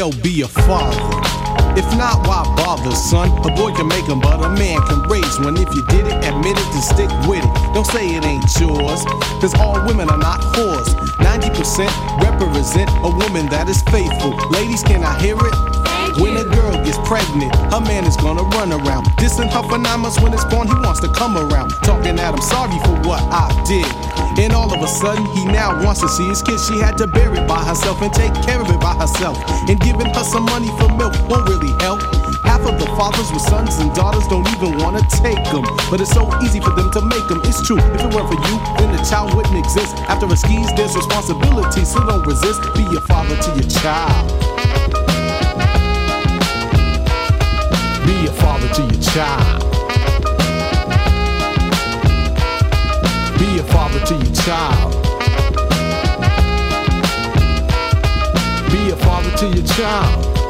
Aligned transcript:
Yo, 0.00 0.10
be 0.22 0.40
a 0.40 0.48
father. 0.48 0.96
If 1.76 1.84
not, 1.98 2.26
why 2.26 2.42
bother, 2.56 2.90
son? 2.96 3.28
A 3.44 3.54
boy 3.54 3.70
can 3.72 3.86
make 3.86 4.06
them, 4.06 4.18
but 4.18 4.42
a 4.42 4.48
man 4.48 4.80
can 4.88 5.02
raise 5.10 5.38
one. 5.40 5.58
If 5.58 5.74
you 5.74 5.84
did 5.88 6.06
it, 6.06 6.24
admit 6.24 6.56
it, 6.56 6.64
and 6.72 6.82
stick 6.82 7.10
with 7.28 7.44
it. 7.44 7.74
Don't 7.74 7.84
say 7.84 8.08
it 8.08 8.24
ain't 8.24 8.48
yours, 8.58 9.04
cause 9.44 9.52
all 9.60 9.76
women 9.84 10.08
are 10.08 10.16
not 10.16 10.40
whores. 10.56 10.88
90% 11.20 11.92
represent 12.24 12.88
a 13.04 13.10
woman 13.10 13.44
that 13.50 13.68
is 13.68 13.82
faithful. 13.92 14.30
Ladies, 14.48 14.82
can 14.82 15.04
I 15.04 15.20
hear 15.20 15.36
it? 15.36 15.69
When 16.18 16.36
a 16.36 16.44
girl 16.44 16.72
gets 16.84 16.98
pregnant, 17.06 17.54
her 17.70 17.80
man 17.80 18.04
is 18.04 18.16
gonna 18.16 18.42
run 18.56 18.72
around. 18.72 19.04
Dissing 19.20 19.52
her 19.52 19.62
months 19.98 20.20
when 20.20 20.32
it's 20.32 20.44
born, 20.44 20.66
he 20.66 20.74
wants 20.74 21.00
to 21.00 21.08
come 21.12 21.36
around. 21.36 21.70
Talking 21.82 22.18
at 22.18 22.34
him, 22.34 22.40
sorry 22.42 22.78
for 22.84 22.96
what 23.06 23.22
I 23.30 23.52
did. 23.68 23.86
And 24.38 24.52
all 24.52 24.72
of 24.72 24.82
a 24.82 24.88
sudden, 24.88 25.24
he 25.36 25.44
now 25.44 25.76
wants 25.84 26.00
to 26.00 26.08
see 26.08 26.26
his 26.28 26.42
kid. 26.42 26.58
She 26.58 26.78
had 26.78 26.96
to 26.98 27.06
bear 27.06 27.32
it 27.34 27.46
by 27.46 27.62
herself 27.62 28.00
and 28.02 28.12
take 28.12 28.32
care 28.42 28.60
of 28.60 28.68
it 28.70 28.80
by 28.80 28.94
herself. 28.94 29.36
And 29.68 29.78
giving 29.80 30.08
her 30.14 30.24
some 30.24 30.44
money 30.44 30.68
for 30.78 30.88
milk 30.88 31.12
won't 31.28 31.48
really 31.48 31.72
help. 31.84 32.00
Half 32.44 32.66
of 32.66 32.80
the 32.80 32.86
fathers 32.96 33.30
with 33.30 33.42
sons 33.42 33.76
and 33.78 33.94
daughters 33.94 34.26
don't 34.28 34.48
even 34.56 34.78
wanna 34.78 35.02
take 35.22 35.44
them. 35.52 35.62
But 35.90 36.00
it's 36.00 36.10
so 36.10 36.26
easy 36.42 36.60
for 36.60 36.70
them 36.70 36.90
to 36.92 37.00
make 37.02 37.26
them. 37.28 37.40
It's 37.44 37.60
true, 37.66 37.78
if 37.78 38.00
it 38.00 38.14
weren't 38.14 38.28
for 38.32 38.40
you, 38.48 38.56
then 38.78 38.96
the 38.96 39.02
child 39.04 39.34
wouldn't 39.34 39.56
exist. 39.56 39.94
After 40.08 40.26
a 40.26 40.36
skis, 40.36 40.72
there's 40.74 40.96
responsibility, 40.96 41.84
so 41.84 42.00
don't 42.06 42.26
resist. 42.26 42.62
Be 42.74 42.84
a 42.96 43.00
father 43.02 43.36
to 43.36 43.50
your 43.54 43.68
child. 43.68 44.79
A 48.30 48.32
father 48.34 48.68
to 48.68 48.82
your 48.82 49.02
child. 49.02 49.62
Be 53.38 53.58
a 53.58 53.62
father 53.64 54.00
to 54.06 54.14
your 54.14 54.34
child. 54.34 54.92
Be 58.70 58.90
a 58.90 58.96
father 58.96 59.36
to 59.38 59.46
your 59.48 59.66
child. 59.66 60.49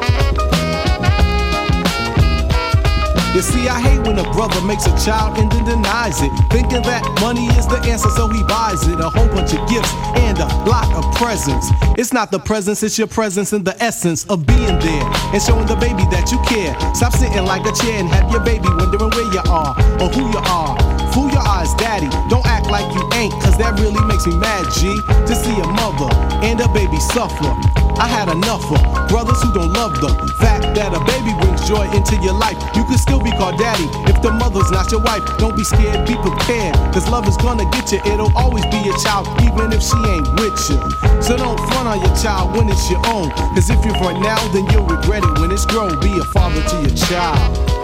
You 3.34 3.42
see, 3.42 3.68
I 3.68 3.80
hate 3.80 4.04
when 4.06 4.18
a 4.18 4.24
brother 4.32 4.60
makes 4.66 4.86
a 4.86 5.04
child 5.04 5.38
and 5.38 5.50
then 5.52 5.64
denies 5.64 6.20
it. 6.20 6.30
Thinking 6.50 6.82
that 6.82 7.02
money 7.20 7.46
is 7.56 7.66
the 7.66 7.78
answer, 7.86 8.10
so 8.10 8.26
he 8.26 8.42
buys 8.42 8.82
it. 8.88 8.98
A 8.98 9.08
whole 9.08 9.28
bunch 9.28 9.54
of 9.54 9.68
gifts 9.68 9.92
and 10.18 10.36
a 10.36 10.46
lot 10.66 10.92
of 10.92 11.04
presents. 11.14 11.68
It's 11.96 12.12
not 12.12 12.32
the 12.32 12.40
presence, 12.40 12.82
it's 12.82 12.98
your 12.98 13.06
presence 13.06 13.52
and 13.52 13.64
the 13.64 13.80
essence 13.80 14.26
of 14.26 14.46
being 14.46 14.78
there 14.80 15.04
and 15.32 15.40
showing 15.40 15.66
the 15.66 15.76
baby 15.76 16.02
that 16.10 16.32
you 16.32 16.38
care. 16.42 16.74
Stop 16.92 17.12
sitting 17.12 17.44
like 17.44 17.64
a 17.66 17.72
chair 17.72 18.00
and 18.00 18.08
have 18.08 18.30
your 18.32 18.40
baby 18.40 18.66
wondering 18.66 19.10
where 19.10 19.32
you 19.32 19.42
are 19.46 19.78
or 20.02 20.08
who 20.08 20.28
you 20.28 20.38
are. 20.50 20.99
Fool 21.20 21.28
your 21.28 21.44
eyes, 21.44 21.74
daddy. 21.74 22.08
Don't 22.32 22.46
act 22.48 22.72
like 22.72 22.88
you 22.96 23.04
ain't, 23.12 23.36
cause 23.44 23.52
that 23.60 23.76
really 23.76 24.00
makes 24.08 24.24
me 24.24 24.40
mad, 24.40 24.64
G. 24.72 24.96
To 25.28 25.34
see 25.36 25.52
a 25.52 25.68
mother 25.68 26.08
and 26.40 26.56
a 26.64 26.68
baby 26.72 26.96
suffer. 27.12 27.52
I 28.00 28.08
had 28.08 28.32
enough 28.32 28.64
of 28.72 28.80
brothers 29.12 29.36
who 29.44 29.52
don't 29.52 29.68
love 29.76 30.00
the 30.00 30.08
fact 30.40 30.72
that 30.80 30.96
a 30.96 31.00
baby 31.04 31.36
brings 31.44 31.60
joy 31.68 31.84
into 31.92 32.16
your 32.24 32.32
life. 32.32 32.56
You 32.72 32.88
can 32.88 32.96
still 32.96 33.20
be 33.20 33.28
called 33.36 33.60
daddy 33.60 33.84
if 34.08 34.16
the 34.24 34.32
mother's 34.32 34.72
not 34.72 34.88
your 34.88 35.04
wife. 35.04 35.20
Don't 35.36 35.52
be 35.52 35.60
scared, 35.60 36.08
be 36.08 36.16
prepared, 36.16 36.72
cause 36.88 37.04
love 37.12 37.28
is 37.28 37.36
gonna 37.36 37.68
get 37.68 37.92
you. 37.92 38.00
It'll 38.08 38.32
always 38.32 38.64
be 38.72 38.80
your 38.80 38.96
child, 39.04 39.28
even 39.44 39.76
if 39.76 39.84
she 39.84 40.00
ain't 40.08 40.24
with 40.40 40.56
you. 40.72 40.80
So 41.20 41.36
don't 41.36 41.60
front 41.68 41.84
on 41.84 42.00
your 42.00 42.16
child 42.16 42.56
when 42.56 42.72
it's 42.72 42.88
your 42.88 43.04
own. 43.12 43.28
Cause 43.52 43.68
if 43.68 43.84
you 43.84 43.92
front 44.00 44.24
now, 44.24 44.40
then 44.56 44.64
you'll 44.72 44.88
regret 44.88 45.20
it 45.20 45.36
when 45.36 45.52
it's 45.52 45.68
grown. 45.68 46.00
Be 46.00 46.16
a 46.16 46.24
father 46.32 46.64
to 46.64 46.76
your 46.80 46.96
child. 46.96 47.79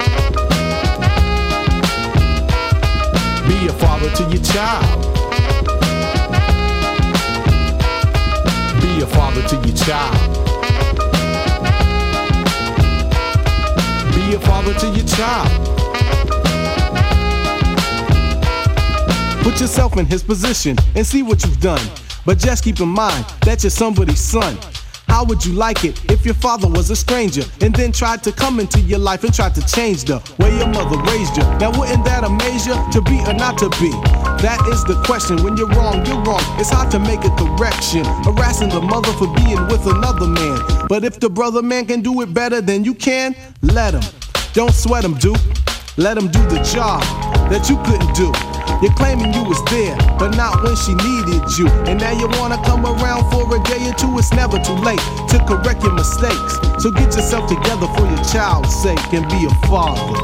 Be 3.67 3.73
a 3.73 3.79
father 3.79 4.09
to 4.13 4.23
your 4.23 4.43
child. 4.45 5.03
Be 8.81 9.03
a 9.03 9.07
father 9.09 9.43
to 9.43 9.57
your 9.57 9.77
child. 9.77 10.15
Be 14.15 14.35
a 14.37 14.39
father 14.39 14.73
to 14.73 14.87
your 14.91 15.07
child. 15.09 15.51
Put 19.43 19.61
yourself 19.61 19.97
in 19.97 20.07
his 20.07 20.23
position 20.23 20.77
and 20.95 21.05
see 21.05 21.25
what 21.25 21.45
you've 21.45 21.61
done. 21.61 21.85
But 22.25 22.39
just 22.39 22.63
keep 22.63 22.79
in 22.79 22.89
mind 22.89 23.25
that 23.41 23.65
you're 23.65 23.71
somebody's 23.71 24.21
son. 24.21 24.57
How 25.17 25.25
would 25.25 25.47
you 25.47 25.55
like 25.55 25.83
it 25.83 25.99
if 26.13 26.27
your 26.27 26.35
father 26.35 26.69
was 26.69 26.91
a 26.91 26.95
stranger 26.95 27.41
and 27.63 27.75
then 27.75 27.91
tried 27.91 28.23
to 28.25 28.33
come 28.33 28.61
into 28.61 28.81
your 28.81 28.99
life 28.99 29.25
and 29.25 29.33
tried 29.33 29.55
to 29.55 29.67
change 29.67 30.05
the 30.05 30.19
way 30.39 30.55
your 30.55 30.69
mother 30.69 30.99
raised 31.11 31.39
you? 31.39 31.43
Now, 31.57 31.71
wouldn't 31.71 32.05
that 32.05 32.23
amaze 32.23 32.67
you 32.67 32.75
to 32.93 33.01
be 33.01 33.25
or 33.25 33.33
not 33.33 33.57
to 33.61 33.71
be? 33.81 33.89
That 34.45 34.61
is 34.69 34.85
the 34.85 35.03
question. 35.07 35.43
When 35.43 35.57
you're 35.57 35.71
wrong, 35.71 36.05
you're 36.05 36.21
wrong. 36.21 36.43
It's 36.61 36.69
hard 36.69 36.91
to 36.91 36.99
make 36.99 37.25
a 37.25 37.31
correction. 37.31 38.05
Harassing 38.29 38.69
the 38.69 38.83
mother 38.83 39.11
for 39.15 39.33
being 39.37 39.67
with 39.69 39.87
another 39.87 40.27
man. 40.27 40.61
But 40.87 41.03
if 41.03 41.19
the 41.19 41.31
brother 41.31 41.63
man 41.63 41.87
can 41.87 42.03
do 42.03 42.21
it 42.21 42.35
better 42.35 42.61
than 42.61 42.85
you 42.85 42.93
can, 42.93 43.35
let 43.63 43.95
him. 43.95 44.03
Don't 44.53 44.75
sweat 44.75 45.03
him, 45.03 45.15
Duke. 45.15 45.41
Let 45.97 46.19
him 46.19 46.29
do 46.29 46.43
the 46.43 46.61
job 46.63 47.01
that 47.49 47.71
you 47.71 47.81
couldn't 47.89 48.15
do. 48.15 48.56
You're 48.83 48.93
claiming 48.93 49.33
you 49.33 49.43
was 49.45 49.63
there, 49.71 49.97
but 50.19 50.37
not 50.37 50.63
when 50.63 50.77
she 50.77 50.95
needed 50.95 51.57
you. 51.57 51.69
And 51.89 51.99
now 51.99 52.13
you 52.13 52.29
wanna 52.39 52.63
come 52.65 52.85
around 52.85 53.31
for 53.33 53.45
a 53.57 53.63
day 53.65 53.89
or 53.89 53.95
two. 53.95 54.19
It's 54.19 54.33
never 54.33 54.59
too 54.59 54.75
late 54.75 55.01
to 55.31 55.43
correct 55.49 55.83
your 55.83 55.95
mistakes. 55.95 56.61
So 56.79 56.91
get 56.91 57.15
yourself 57.17 57.49
together 57.49 57.87
for 57.97 58.05
your 58.05 58.25
child's 58.25 58.75
sake 58.75 59.13
and 59.13 59.27
be 59.29 59.47
a 59.47 59.55
father 59.67 60.21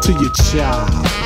to 0.00 0.12
your 0.12 0.30
child. 0.30 1.25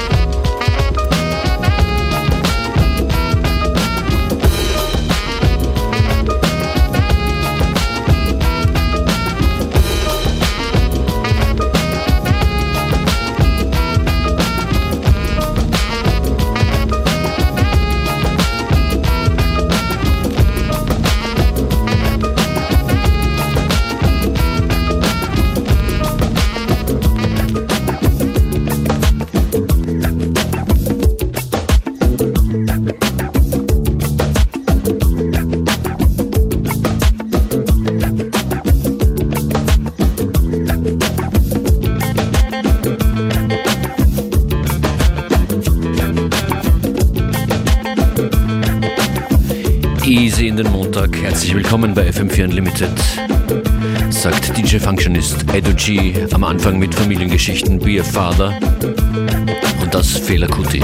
Willkommen 51.71 51.95
bei 51.95 52.09
FM4 52.09 52.47
Unlimited. 52.47 52.91
Sagt 54.11 54.57
DJ 54.59 54.79
Functionist 54.79 55.45
Edo 55.55 55.73
G 55.75 56.17
am 56.33 56.43
Anfang 56.43 56.81
mit 56.81 56.93
Familiengeschichten 56.93 57.79
Be 57.79 58.01
a 58.01 58.03
Father 58.03 58.59
und 59.81 59.95
das 59.95 60.19
Fehler 60.19 60.49
Kuti. 60.49 60.83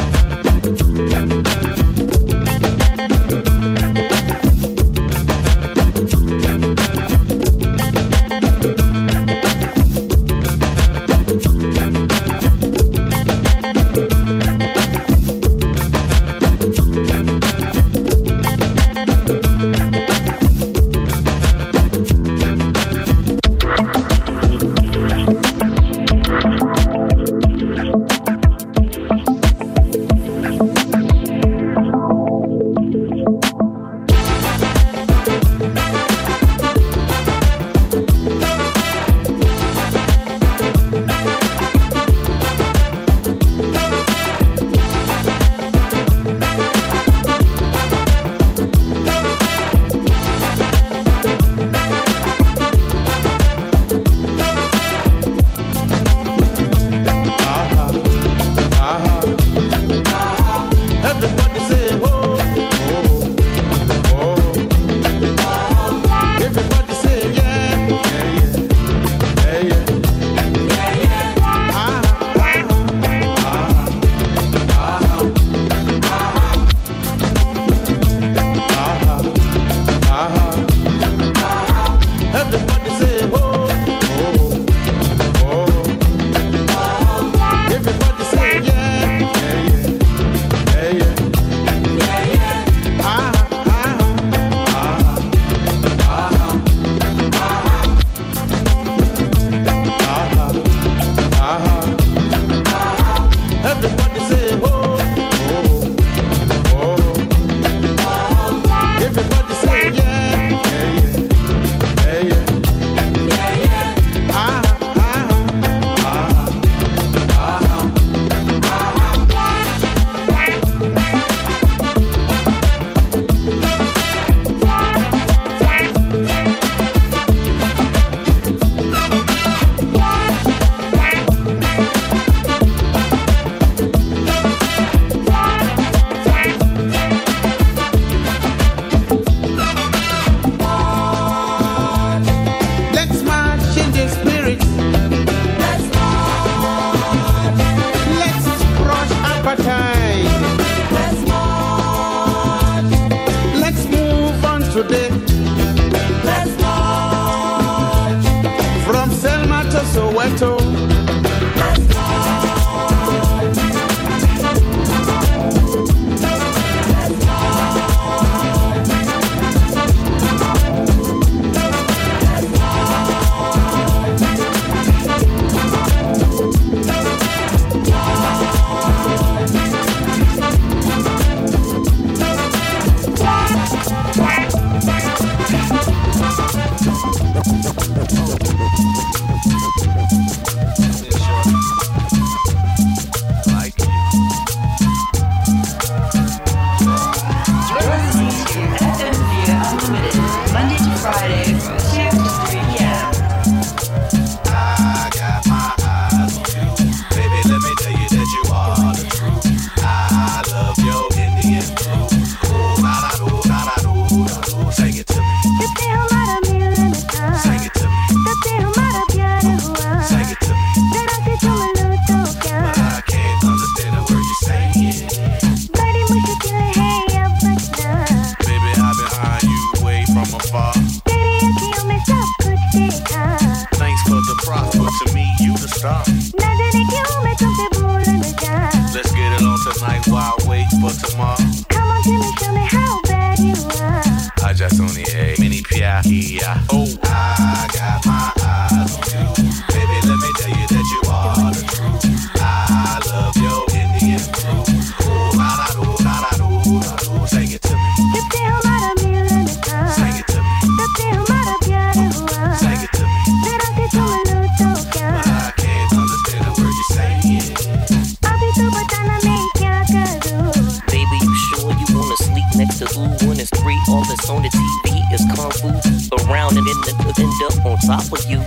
top 277.87 278.13
of 278.13 278.25
you. 278.29 278.39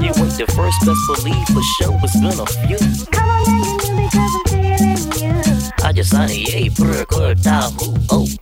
You 0.00 0.12
ain't 0.16 0.36
the 0.38 0.46
first 0.56 0.78
best 0.86 1.00
believe 1.12 1.46
for 1.48 1.62
sure 1.76 1.92
was 2.00 2.14
gonna 2.14 2.46
few. 2.46 2.78
Come 3.12 3.28
on, 3.28 3.44
man, 3.46 3.60
you 3.60 3.94
knew 3.94 4.06
because 4.06 4.32
I'm 4.34 4.44
feeling 4.48 5.12
you. 5.20 5.84
I 5.84 5.92
just 5.92 6.10
signed 6.10 6.30
a 6.30 6.38
yay, 6.38 6.70
per, 6.70 7.04
clear, 7.04 7.34
time, 7.34 7.72
ooh, 7.82 7.94
oh. 8.10 8.37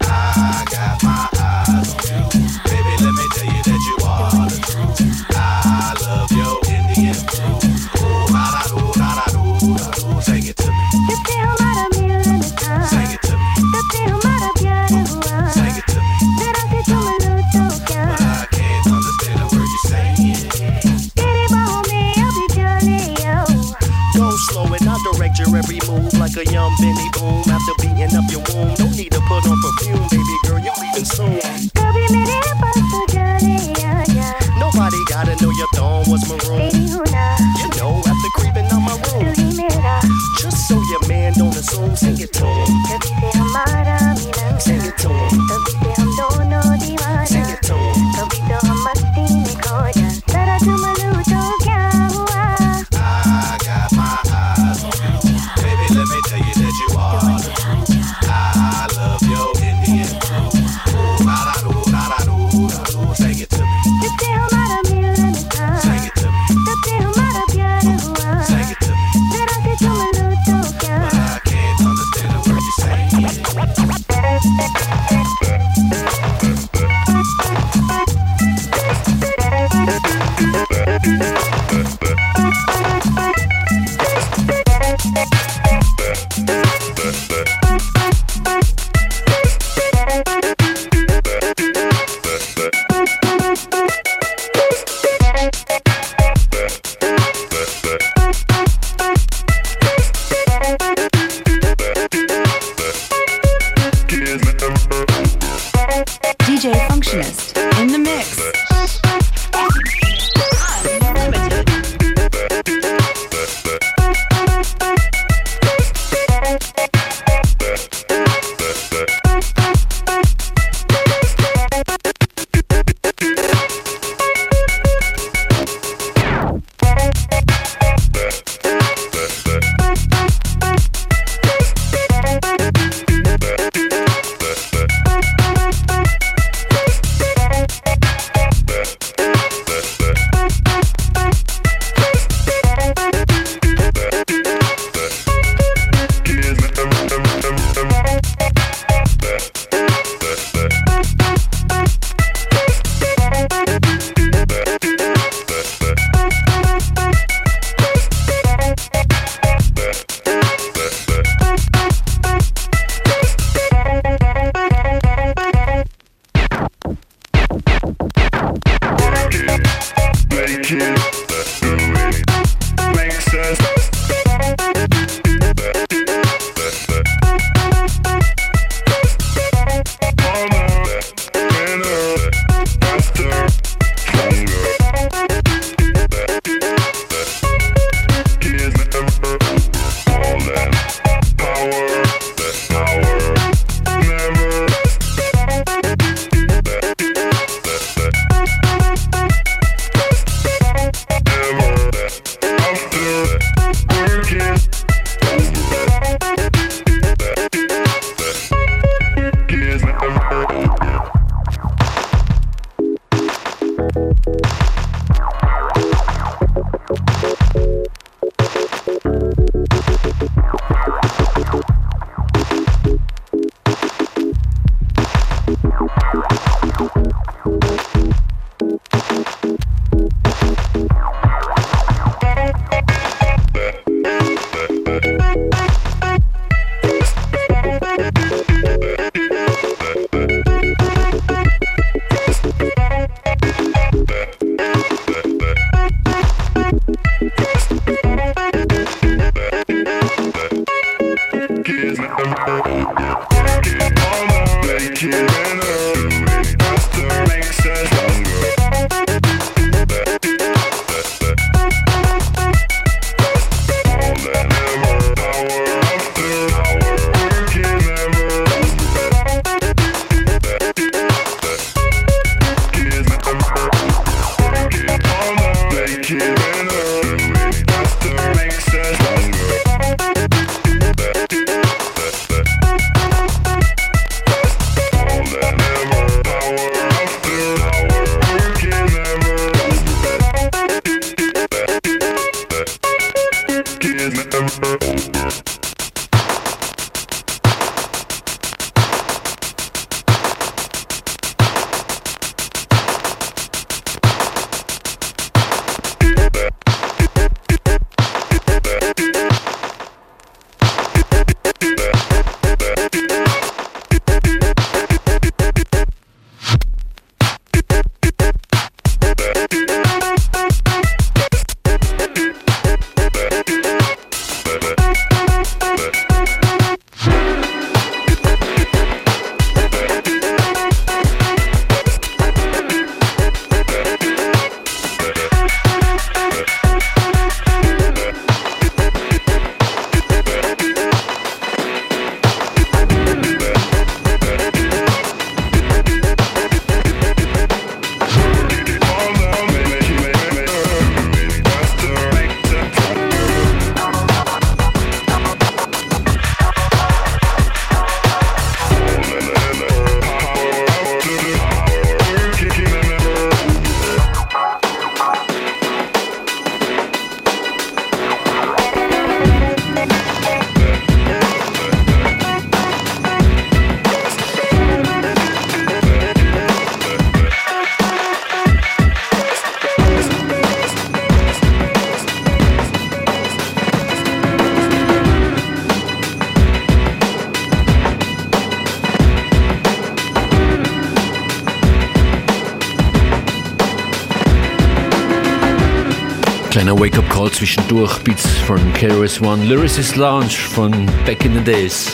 Zwischendurch 397.30 397.98
Beats 397.98 398.26
von 398.46 398.58
KRS 398.72 399.20
One, 399.20 399.44
Lyricist 399.44 399.96
Lounge 399.96 400.30
von 400.30 400.72
Back 401.04 401.22
in 401.26 401.34
the 401.34 401.40
Days. 401.40 401.92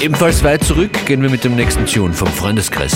Ebenfalls 0.00 0.44
weit 0.44 0.62
zurück 0.62 1.04
gehen 1.04 1.20
wir 1.20 1.28
mit 1.28 1.42
dem 1.42 1.56
nächsten 1.56 1.84
Tune 1.84 2.14
vom. 2.14 2.28
Freundeskreis, 2.28 2.94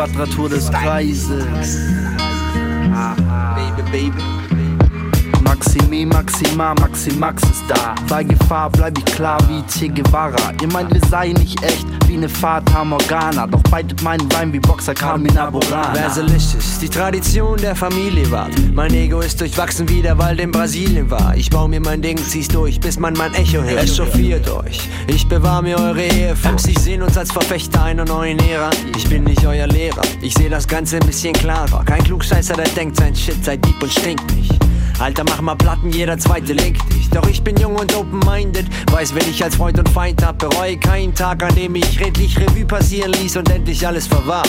Quadratur 0.00 0.48
des 0.48 0.70
Kreises. 0.70 1.78
Baby, 3.54 3.82
baby. 3.92 4.24
Maximi, 5.42 6.06
Maxima, 6.06 6.74
Maximax 6.80 7.42
ist 7.42 7.64
da. 7.68 7.94
Bei 8.08 8.24
Gefahr 8.24 8.70
bleib 8.70 8.96
ich 8.96 9.04
klar 9.04 9.38
wie 9.48 9.62
Che 9.66 9.90
Guevara. 9.90 10.52
Ihr 10.62 10.72
meint, 10.72 10.90
wir 10.94 11.02
seien 11.10 11.34
nicht 11.34 11.62
echt 11.62 11.86
wie 12.10 12.16
ne 12.16 12.28
Fata 12.28 12.84
Morgana. 12.84 13.46
Doch 13.46 13.62
beitet 13.70 14.02
meinen 14.02 14.30
Wein 14.32 14.52
wie 14.52 14.58
Boxer 14.58 14.94
Carmina 14.94 15.48
Burana. 15.48 15.94
Versalicious, 15.94 16.78
die 16.80 16.88
Tradition 16.88 17.56
der 17.56 17.76
Familie 17.76 18.28
war. 18.30 18.48
Mein 18.74 18.92
Ego 18.94 19.20
ist 19.20 19.40
durchwachsen 19.40 19.88
wie 19.88 20.02
der 20.02 20.18
Wald 20.18 20.40
in 20.40 20.50
Brasilien 20.50 21.08
war. 21.08 21.36
Ich 21.36 21.50
baue 21.50 21.68
mir 21.68 21.80
mein 21.80 22.02
Ding, 22.02 22.16
zieh's 22.18 22.48
durch, 22.48 22.80
bis 22.80 22.98
man 22.98 23.14
mein 23.14 23.32
Echo 23.34 23.62
hört. 23.62 23.84
Echauffiert 23.84 24.50
euch, 24.50 24.80
ich 25.06 25.26
bewahre 25.28 25.62
mir 25.62 25.78
eure 25.78 26.02
Ehe. 26.02 26.34
MCs 26.34 26.84
sehen 26.84 27.02
uns 27.02 27.16
als 27.16 27.30
Verfechter 27.30 27.84
einer 27.84 28.04
neuen 28.04 28.38
Ära. 28.40 28.70
Ich 28.96 29.08
bin 29.08 29.24
nicht 29.24 29.46
euer 29.46 29.68
Lehrer, 29.68 30.02
ich 30.20 30.34
sehe 30.34 30.50
das 30.50 30.66
Ganze 30.66 30.96
ein 30.96 31.06
bisschen 31.06 31.32
klarer. 31.32 31.84
Kein 31.84 32.02
Klugscheißer, 32.02 32.54
der 32.54 32.68
denkt, 32.70 32.96
sein 32.96 33.14
Shit 33.14 33.44
sei 33.44 33.56
deep 33.56 33.80
und 33.80 33.92
stinkt 33.92 34.34
nicht. 34.34 34.69
Alter, 35.00 35.24
mach 35.24 35.40
mal 35.40 35.54
Platten, 35.54 35.90
jeder 35.90 36.18
zweite 36.18 36.52
lenkt 36.52 36.92
dich. 36.92 37.08
Doch 37.08 37.26
ich 37.26 37.42
bin 37.42 37.56
jung 37.56 37.74
und 37.74 37.96
open-minded, 37.96 38.66
weiß, 38.92 39.14
wen 39.14 39.30
ich 39.30 39.42
als 39.42 39.56
Freund 39.56 39.78
und 39.78 39.88
Feind 39.88 40.22
hab. 40.22 40.38
Bereue 40.38 40.76
keinen 40.76 41.14
Tag, 41.14 41.42
an 41.42 41.54
dem 41.54 41.74
ich 41.74 41.98
redlich 41.98 42.38
Revue 42.38 42.66
passieren 42.66 43.12
ließ 43.12 43.38
und 43.38 43.48
endlich 43.50 43.86
alles 43.86 44.06
verwarf. 44.06 44.48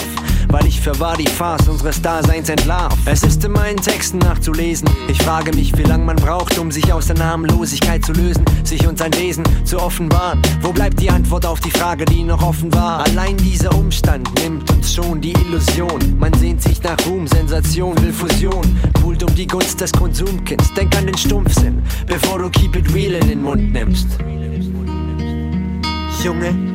Weil 0.50 0.66
ich 0.66 0.82
verwahr 0.82 1.16
die 1.16 1.30
Farce 1.30 1.70
unseres 1.70 2.02
Daseins 2.02 2.50
entlarv. 2.50 2.98
Es 3.06 3.24
ist 3.24 3.44
in 3.46 3.54
meinen 3.54 3.78
Texten 3.78 4.18
nachzulesen. 4.18 4.90
Ich 5.08 5.22
frage 5.22 5.56
mich, 5.56 5.78
wie 5.78 5.84
lang 5.84 6.04
man 6.04 6.18
braucht, 6.18 6.58
um 6.60 6.72
sich 6.72 6.92
aus 6.92 7.08
der 7.08 7.18
Namenlosigkeit 7.18 8.04
zu 8.04 8.12
lösen, 8.12 8.44
sich 8.64 8.86
und 8.88 8.98
sein 8.98 9.14
Wesen 9.14 9.46
zu 9.64 9.80
offenbaren. 9.80 10.42
Wo 10.62 10.74
bleibt 10.74 11.00
die 11.00 11.10
Antwort 11.10 11.46
auf 11.46 11.62
die 11.62 11.72
Frage, 11.72 12.04
die 12.04 12.24
noch 12.24 12.42
offen 12.42 12.74
war? 12.74 13.06
Allein 13.06 13.38
dieser 13.38 13.74
Umstand 13.74 14.28
nimmt 14.44 14.70
uns 14.72 14.94
schon 14.94 15.22
die 15.22 15.34
Illusion. 15.34 16.18
Man 16.20 16.34
sehnt 16.34 16.62
sich 16.62 16.84
nach 16.84 16.98
Ruhm, 17.06 17.26
Sensation, 17.28 17.96
will 18.02 18.12
Fusion, 18.12 18.78
buhlt 19.02 19.24
um 19.24 19.34
die 19.36 19.48
Gunst 19.48 19.80
des 19.80 19.92
Konsums 19.94 20.42
Pumpkins, 20.42 20.74
denk 20.74 20.98
an 20.98 21.06
den 21.06 21.18
Stumpfsinn, 21.18 21.84
bevor 22.08 22.40
du 22.40 22.50
Keep 22.50 22.76
It 22.76 22.94
Real 22.94 23.14
in 23.14 23.28
den 23.28 23.44
Mund 23.44 23.72
nimmst. 23.72 24.08
Junge, 26.24 26.71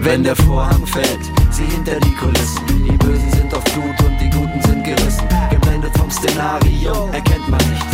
wenn 0.00 0.22
der 0.22 0.36
Vorhang 0.36 0.86
fällt, 0.86 1.24
sieh 1.50 1.64
hinter 1.64 1.98
die 2.00 2.14
Kulissen. 2.14 2.66
Die 2.68 2.96
Bösen 2.96 3.30
sind 3.32 3.54
auf 3.54 3.64
Flut 3.64 3.98
und 4.04 4.18
die 4.20 4.30
Guten 4.30 4.60
sind 4.62 4.84
gerissen. 4.84 5.26
Geblendet 5.50 5.96
vom 5.98 6.10
Szenario, 6.10 7.08
erkennt 7.12 7.48
man 7.48 7.60
nicht. 7.70 7.86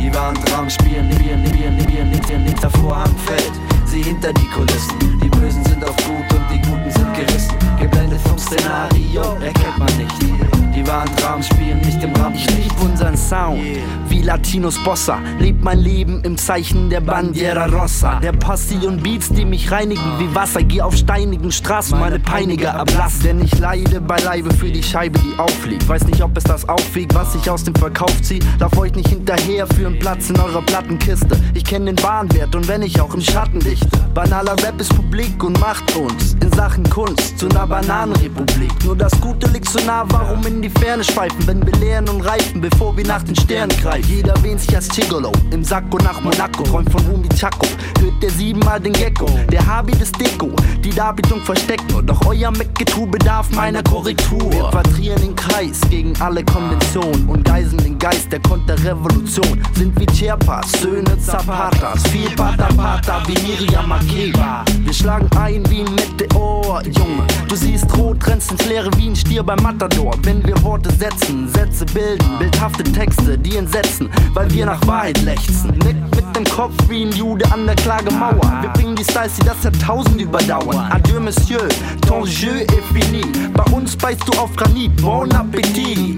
Die 0.00 0.12
wahren 0.14 0.34
Traum 0.44 0.68
spielen, 0.68 1.10
spielen, 1.12 1.46
spielen, 1.46 1.80
spielen, 1.80 2.22
spielen, 2.22 2.42
hinter 2.42 2.70
Vorhang 2.70 3.14
fällt, 3.26 3.52
sieh 3.84 4.02
hinter 4.02 4.32
die 4.32 4.46
Kulissen. 4.48 5.20
Die 5.22 5.28
Bösen 5.28 5.64
sind 5.64 5.84
auf 5.84 5.96
Flut 5.96 6.32
und 6.32 6.44
die 6.52 6.60
Guten 6.68 6.90
sind 6.90 7.14
gerissen. 7.14 7.54
Geblendet 7.80 8.20
vom 8.22 8.38
Szenario, 8.38 9.22
erkennt 9.40 9.78
man 9.78 9.96
nicht. 9.96 10.71
Die 10.82 10.88
wahren 10.88 11.16
Traum 11.16 11.42
spielen 11.42 11.78
nicht 11.78 12.02
im 12.02 12.12
Rahmen. 12.16 12.34
Ich 12.34 12.50
lieb 12.56 12.72
unseren 12.82 13.16
Sound, 13.16 13.60
wie 14.08 14.22
Latinos 14.22 14.78
Bossa. 14.78 15.20
Lebt 15.38 15.62
mein 15.62 15.78
Leben 15.78 16.24
im 16.24 16.36
Zeichen 16.36 16.90
der 16.90 17.00
Bandiera 17.00 17.66
Rossa. 17.66 18.18
Der 18.18 18.32
Passion 18.32 19.00
Beats, 19.00 19.28
die 19.28 19.44
mich 19.44 19.70
reinigen 19.70 20.02
wie 20.18 20.34
Wasser. 20.34 20.62
Geh 20.62 20.82
auf 20.82 20.96
steinigen 20.96 21.52
Straßen, 21.52 21.98
meine 21.98 22.18
Peiniger 22.18 22.74
ablassen. 22.74 23.22
Denn 23.22 23.44
ich 23.44 23.56
leide 23.58 24.00
beileibe 24.00 24.52
für 24.54 24.70
die 24.70 24.82
Scheibe, 24.82 25.20
die 25.20 25.38
aufliegt. 25.38 25.88
Weiß 25.88 26.04
nicht, 26.06 26.22
ob 26.22 26.36
es 26.36 26.44
das 26.44 26.68
aufwiegt, 26.68 27.14
was 27.14 27.34
ich 27.36 27.48
aus 27.48 27.62
dem 27.62 27.74
Verkauf 27.76 28.20
zieh. 28.22 28.40
Darf 28.58 28.76
euch 28.76 28.94
nicht 28.94 29.08
hinterher 29.08 29.68
für 29.68 29.86
einen 29.86 30.00
Platz 30.00 30.30
in 30.30 30.40
eurer 30.40 30.62
Plattenkiste. 30.62 31.40
Ich 31.54 31.64
kenne 31.64 31.92
den 31.92 32.02
Warenwert 32.02 32.56
und 32.56 32.66
wenn 32.66 32.82
ich 32.82 33.00
auch 33.00 33.14
im 33.14 33.20
Schatten 33.20 33.60
dichte. 33.60 33.86
Banaler 34.14 34.56
Rap 34.64 34.80
ist 34.80 34.94
Publik 34.94 35.42
und 35.44 35.60
macht 35.60 35.94
uns 35.94 36.36
in 36.42 36.52
Sachen 36.52 36.88
Kunst 36.90 37.38
zu 37.38 37.48
einer 37.48 37.66
Bananenrepublik. 37.66 38.72
Nur 38.84 38.96
das 38.96 39.12
Gute 39.20 39.48
liegt 39.50 39.68
so 39.68 39.78
nah, 39.86 40.04
warum 40.08 40.44
in 40.46 40.60
die 40.60 40.71
Ferne 40.80 41.04
schweifen, 41.04 41.46
wenn 41.46 41.64
wir 41.66 41.74
leeren 41.74 42.08
und 42.08 42.20
reifen, 42.22 42.60
bevor 42.60 42.96
wir 42.96 43.06
nach 43.06 43.22
den 43.22 43.36
Sternen 43.36 43.76
greifen. 43.80 44.08
Jeder 44.08 44.40
wähnt 44.42 44.60
sich 44.60 44.74
als 44.74 44.88
Gigolo, 44.88 45.32
im 45.50 45.64
Sakko 45.64 45.98
nach 45.98 46.20
Monaco, 46.20 46.62
träumt 46.62 46.90
von 46.90 47.00
Rumi 47.06 47.28
Chaco, 47.30 47.66
hört 48.00 48.22
der 48.22 48.30
siebenmal 48.30 48.80
den 48.80 48.92
Gecko, 48.92 49.26
der 49.50 49.66
Habit 49.66 50.00
ist 50.00 50.18
Deko, 50.20 50.50
die 50.84 50.90
Darbietung 50.90 51.40
versteckt 51.40 51.90
nur, 51.90 52.02
doch 52.02 52.24
euer 52.26 52.50
Mecketu 52.50 53.06
bedarf 53.06 53.50
meiner 53.50 53.82
Korrektur. 53.82 54.50
Wir 54.52 54.70
quadrieren 54.70 55.22
den 55.22 55.36
Kreis 55.36 55.80
gegen 55.90 56.12
alle 56.20 56.44
Konventionen 56.44 57.28
und 57.28 57.44
geisen 57.44 57.78
den 57.78 57.98
Geist 57.98 58.32
der 58.32 58.40
Konterrevolution. 58.40 59.62
Sind 59.74 59.98
wie 59.98 60.06
Chiapas, 60.06 60.72
Söhne 60.80 61.18
Zapatas, 61.18 62.02
viel 62.08 62.30
Pata 62.30 62.68
Pata 62.76 63.22
wie 63.26 63.40
Miriam 63.42 63.88
Makeba. 63.88 64.64
Wir 64.80 64.92
schlagen 64.92 65.28
ein 65.36 65.68
wie 65.70 65.80
ein 65.80 65.94
Meteor, 65.94 66.82
Junge. 66.84 67.26
Du 67.48 67.56
siehst 67.56 67.86
rot, 67.96 68.26
rennst 68.26 68.52
ins 68.52 68.64
Leere 68.66 68.90
wie 68.96 69.08
ein 69.08 69.16
Stier 69.16 69.42
beim 69.42 69.62
Matador. 69.62 70.14
Wenn 70.22 70.44
wir 70.46 70.51
Worte 70.62 70.90
setzen, 70.92 71.48
Sätze 71.48 71.84
bilden, 71.86 72.26
bildhafte 72.38 72.82
Texte, 72.84 73.38
die 73.38 73.56
entsetzen, 73.56 74.10
weil 74.34 74.50
wir 74.50 74.66
nach 74.66 74.84
Wahrheit 74.86 75.20
lechzen. 75.22 75.70
Nickt 75.84 76.16
mit 76.16 76.36
dem 76.36 76.44
Kopf 76.44 76.74
wie 76.88 77.04
ein 77.04 77.12
Jude 77.12 77.44
an 77.52 77.66
der 77.66 77.76
Klagemauer. 77.76 78.58
Wir 78.60 78.70
bringen 78.70 78.96
die 78.96 79.04
Styles, 79.04 79.34
die 79.36 79.44
das 79.44 79.62
Jahrtausend 79.62 80.20
überdauern. 80.20 80.90
Adieu, 80.90 81.20
Monsieur, 81.20 81.68
ton 82.06 82.24
jeu 82.24 82.60
est 82.60 82.84
fini. 82.92 83.22
Bei 83.54 83.64
uns 83.72 83.96
beißt 83.96 84.22
du 84.26 84.38
auf 84.38 84.54
Granit, 84.56 84.94
bon 85.00 85.28
appétit. 85.30 86.16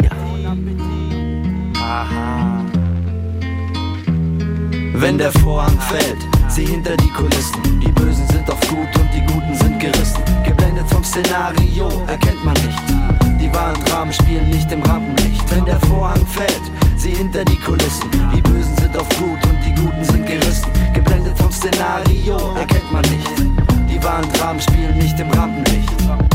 Wenn 4.94 5.18
der 5.18 5.32
Vorhang 5.32 5.78
fällt, 5.80 6.18
sieh 6.48 6.66
hinter 6.66 6.96
die 6.96 7.10
Kulissen. 7.10 7.80
Die 7.80 7.92
Bösen 7.92 8.26
sind 8.28 8.50
auf 8.50 8.60
gut 8.68 8.88
und 8.98 9.08
die 9.14 9.20
Guten 9.32 9.54
sind 9.54 9.78
gerissen. 9.80 10.22
Geblendet 10.44 10.88
vom 10.88 11.04
Szenario 11.04 11.88
erkennt 12.06 12.44
man 12.44 12.54
nicht. 12.54 13.23
Die 13.44 13.52
wahren 13.52 13.78
Dramen 13.84 14.10
spielen 14.10 14.48
nicht 14.48 14.72
im 14.72 14.82
Rampenlicht. 14.82 15.50
Wenn 15.50 15.66
der 15.66 15.78
Vorhang 15.80 16.26
fällt, 16.26 16.62
sieh 16.96 17.10
hinter 17.10 17.44
die 17.44 17.56
Kulissen. 17.56 18.10
Die 18.34 18.40
Bösen 18.40 18.74
sind 18.78 18.96
auf 18.96 19.06
gut 19.18 19.38
und 19.46 19.58
die 19.66 19.74
Guten 19.74 20.02
sind 20.02 20.26
gerissen. 20.26 20.70
Geblendet 20.94 21.36
vom 21.36 21.52
Szenario 21.52 22.38
erkennt 22.56 22.90
man 22.90 23.02
nicht. 23.02 23.28
Die 23.90 24.02
wahren 24.02 24.26
Dramen 24.32 24.60
spielen 24.60 24.96
nicht 24.96 25.20
im 25.20 25.30
Rampenlicht. 25.30 26.33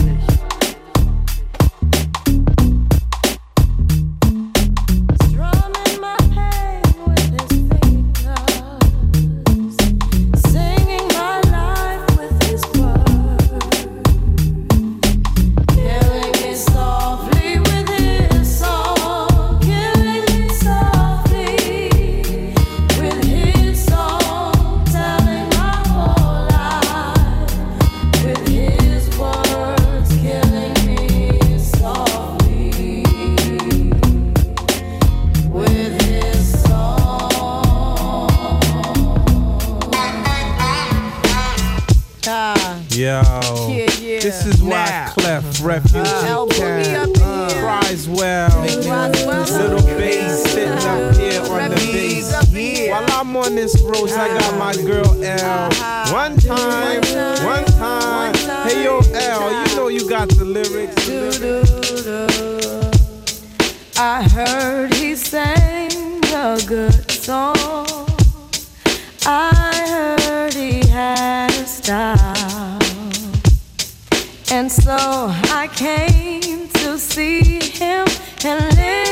Him 77.89 78.05
and 78.45 78.77
listen 78.77 79.08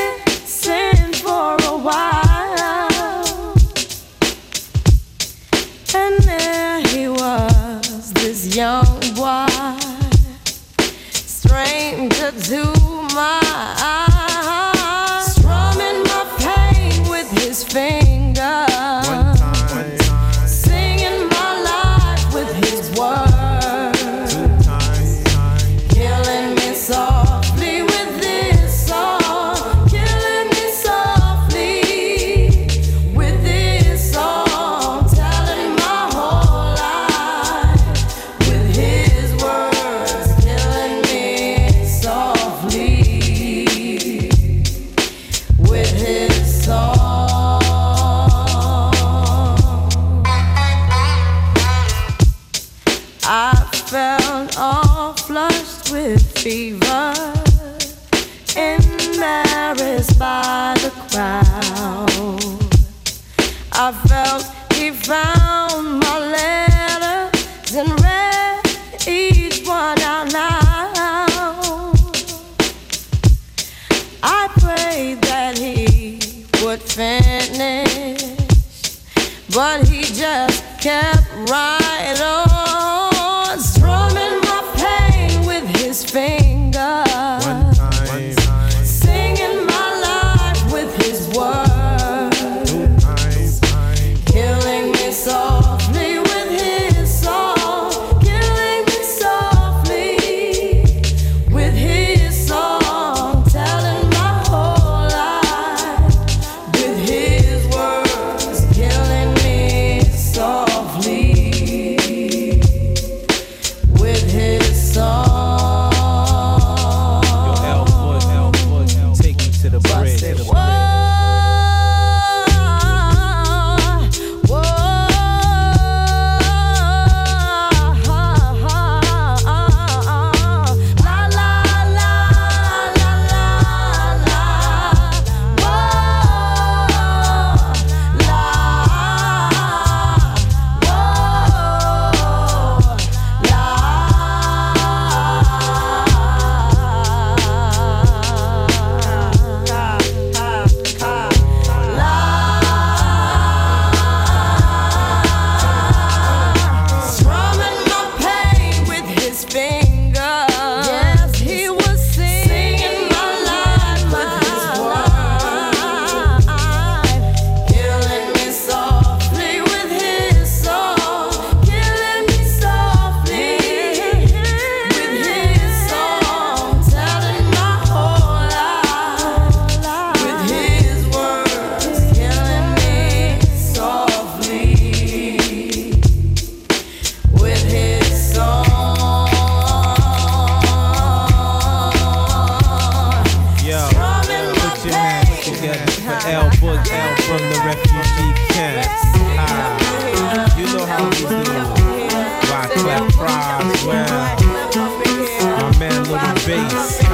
Bass. 206.48 207.07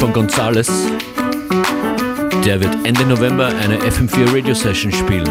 Von 0.00 0.12
Gonzales. 0.14 0.70
Der 2.44 2.58
wird 2.58 2.74
Ende 2.84 3.04
November 3.04 3.48
eine 3.48 3.76
FM4 3.76 4.34
Radio 4.34 4.54
Session 4.54 4.90
spielen. 4.90 5.28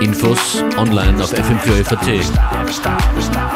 Infos 0.00 0.62
online 0.76 1.22
auf 1.22 1.32
fm4.at. 1.32 3.47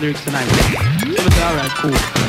lyrics 0.00 0.24
tonight. 0.24 0.48
Alright, 1.42 1.70
cool. 1.76 2.19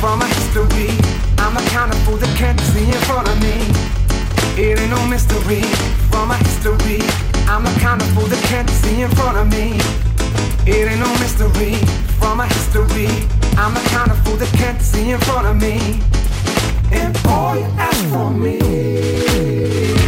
from 0.00 0.20
a 0.20 0.26
history. 0.26 0.90
I'm 1.38 1.54
the 1.54 1.64
kind 1.72 1.90
of 1.90 1.98
fool 2.04 2.16
that 2.16 2.36
can't 2.36 2.60
see 2.60 2.84
in 2.84 3.00
front 3.08 3.26
of 3.26 3.40
me. 3.40 3.56
It 4.60 4.78
ain't 4.78 4.90
no 4.90 5.06
mystery, 5.06 5.62
from 6.10 6.30
a 6.30 6.36
history. 6.36 7.00
I'm 7.48 7.64
the 7.64 7.74
kind 7.80 8.02
of 8.02 8.08
fool 8.10 8.26
that 8.26 8.42
can't 8.44 8.68
see 8.68 9.00
in 9.00 9.10
front 9.12 9.38
of 9.38 9.48
me. 9.48 9.80
It 10.70 10.90
ain't 10.90 11.00
no 11.00 11.10
mystery, 11.18 11.76
from 12.20 12.40
a 12.40 12.46
history. 12.46 13.08
I'm 13.56 13.72
the 13.72 13.80
kind 13.88 14.10
of 14.10 14.18
fool 14.24 14.36
that 14.36 14.52
can't 14.58 14.82
see 14.82 15.10
in 15.10 15.20
front 15.20 15.46
of 15.46 15.56
me. 15.56 16.00
And 16.92 17.16
all 17.26 17.56
you 17.56 17.64
ask 17.78 18.04
for 18.08 18.30
me. 18.30 19.99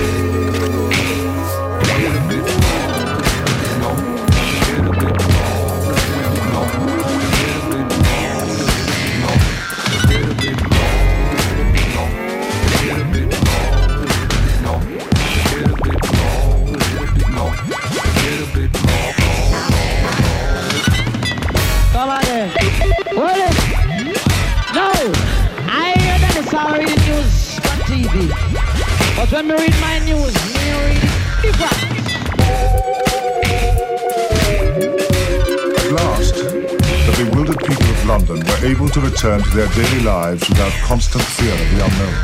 Their 39.55 39.69
daily 39.69 40.01
lives 40.01 40.49
without 40.49 40.73
constant 40.83 41.23
fear 41.23 41.53
of 41.53 41.59
the 41.59 41.85
unknown. 41.85 42.15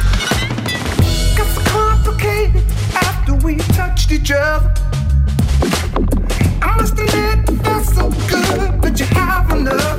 Got 1.37 1.47
so 1.47 1.61
complicated 1.71 2.65
after 2.95 3.35
we 3.45 3.57
touched 3.77 4.11
each 4.11 4.31
other. 4.31 4.73
I 6.63 6.75
must 6.79 6.95
admit, 6.95 7.51
it 7.51 7.63
felt 7.63 7.85
so 7.85 8.11
good, 8.29 8.81
but 8.81 8.99
you 8.99 9.07
have 9.07 9.53
another. 9.53 9.98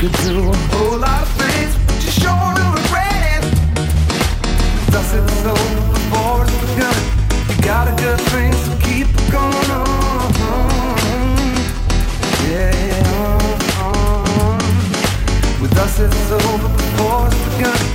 Could 0.00 0.12
do 0.24 0.48
a 0.48 0.56
whole 0.72 0.96
lot 0.96 1.20
of 1.20 1.28
things, 1.32 1.76
but 1.86 2.02
you 2.02 2.10
sure 2.10 2.32
will 2.56 2.72
regret 2.72 3.22
it. 3.36 3.44
Dust 4.90 5.14
it 5.14 5.28
so 5.44 5.52
before 5.92 6.44
it's 6.44 6.56
begun. 6.64 6.96
You 7.50 7.62
got 7.62 7.86
a 7.86 7.94
good 8.02 8.18
thing, 8.32 8.50
so 8.64 8.72
keep 8.80 9.08
it 9.08 9.30
going 9.30 9.70
on. 9.76 10.32
Yeah, 12.48 12.72
uh, 13.12 13.84
uh. 13.84 14.58
with 15.60 15.76
us 15.76 16.00
it's 16.00 16.30
over 16.30 16.68
before 16.78 17.26
it's 17.26 17.56
begun. 17.58 17.89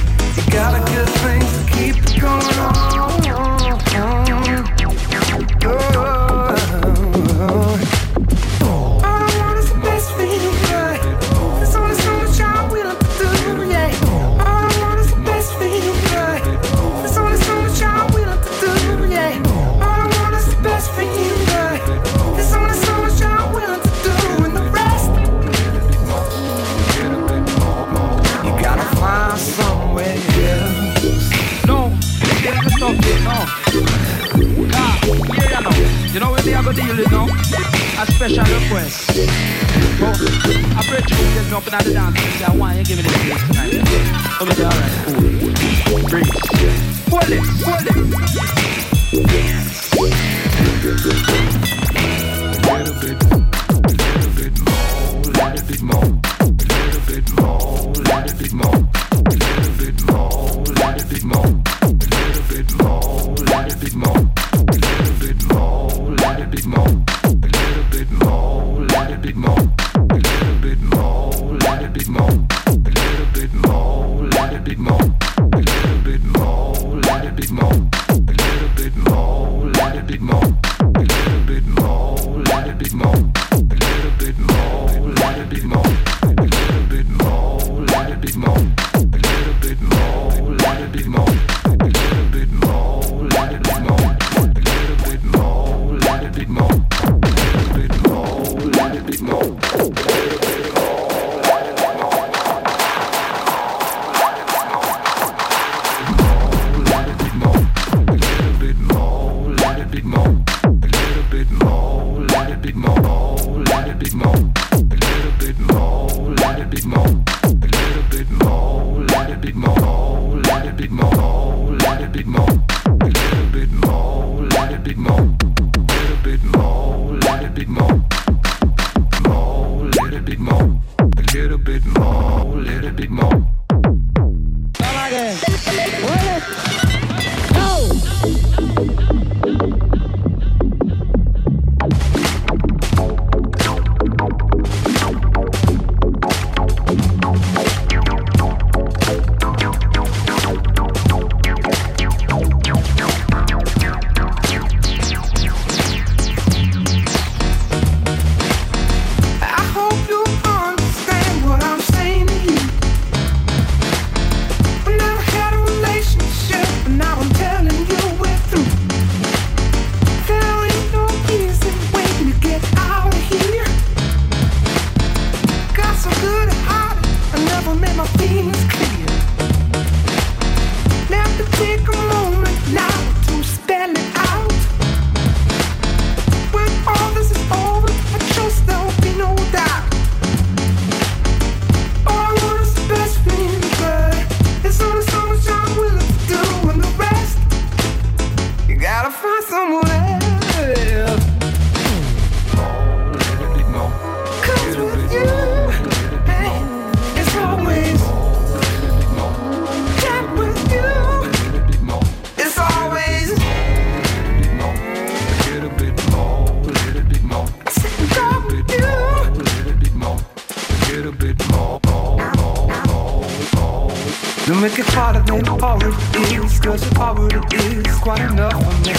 It 225.38 225.46
than 225.46 225.82
it 225.82 226.44
is, 226.44 226.60
it 226.60 226.98
already 226.98 227.84
quite 228.02 228.22
enough 228.22 228.54
for 228.54 228.76
me. 228.84 228.94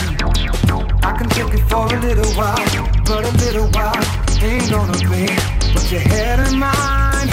I 1.02 1.16
can 1.16 1.28
take 1.30 1.54
it 1.54 1.64
for 1.70 1.86
a 1.86 2.00
little 2.00 2.32
while, 2.34 2.56
but 3.04 3.24
a 3.24 3.32
little 3.38 3.68
while 3.70 4.26
ain't 4.42 4.70
gonna 4.70 4.92
be 4.98 5.26
what 5.72 5.90
you 5.90 5.98
had 5.98 6.40
in 6.46 6.58
mind. 6.58 7.30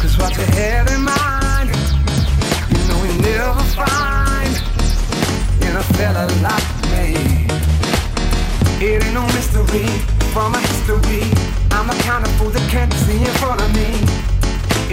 Cause 0.00 0.16
what 0.18 0.36
you 0.36 0.44
had 0.56 0.88
in 0.90 1.02
mind, 1.02 1.68
you 2.72 2.80
know 2.88 3.00
you 3.04 3.14
never 3.20 3.62
find 3.76 4.54
in 5.60 5.76
a 5.76 5.84
fella 5.94 6.24
like 6.40 6.68
me. 6.92 7.46
It 8.80 9.04
ain't 9.04 9.14
no 9.14 9.26
mystery 9.36 9.86
from 10.32 10.54
a 10.54 10.60
history. 10.60 11.24
I'm 11.72 11.86
the 11.88 11.98
kind 12.04 12.24
of 12.24 12.30
fool 12.36 12.50
that 12.50 12.70
can't 12.70 12.92
see 13.04 13.18
in 13.18 13.34
front 13.42 13.60
of 13.60 13.70
me. 13.74 13.90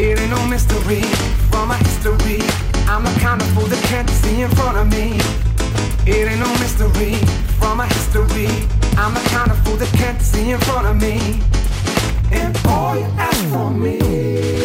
It 0.01 0.19
ain't 0.19 0.31
no 0.31 0.45
mystery 0.47 1.01
from 1.49 1.71
a 1.71 1.77
history. 1.77 2.64
I'm 2.87 3.03
the 3.03 3.19
kind 3.19 3.41
of 3.41 3.47
fool 3.49 3.65
that 3.65 3.83
can't 3.85 4.09
see 4.09 4.41
in 4.41 4.49
front 4.51 4.77
of 4.77 4.87
me. 4.87 5.17
It 6.05 6.27
ain't 6.29 6.39
no 6.39 6.51
mystery 6.59 7.15
from 7.59 7.79
a 7.79 7.87
history. 7.87 8.47
I'm 8.97 9.13
the 9.13 9.25
kind 9.29 9.51
of 9.51 9.57
fool 9.65 9.77
that 9.77 9.91
can't 9.93 10.21
see 10.21 10.51
in 10.51 10.59
front 10.59 10.87
of 10.87 10.95
me. 11.01 11.41
And 12.31 12.55
all 12.67 12.95
you 12.95 13.05
ask 13.17 13.43
for 13.49 13.71
me. 13.71 14.64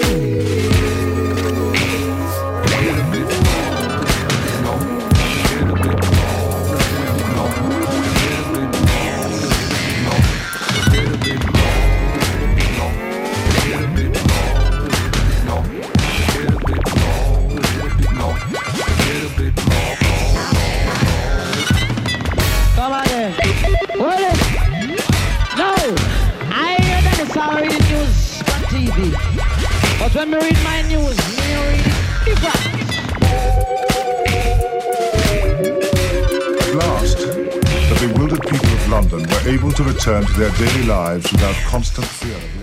London 38.90 39.20
were 39.20 39.48
able 39.48 39.70
to 39.70 39.84
return 39.84 40.26
to 40.26 40.32
their 40.32 40.50
daily 40.58 40.84
lives 40.86 41.30
without 41.30 41.54
constant 41.66 42.06
fear 42.06 42.59